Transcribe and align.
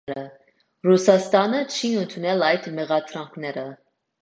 Ռուսաստանը 0.87 1.59
չի 1.75 1.91
ընդունել 2.05 2.43
այդ 2.51 2.73
մեղադրանքները։ 2.81 3.71